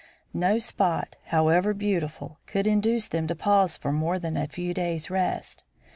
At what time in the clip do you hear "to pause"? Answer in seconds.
3.27-3.77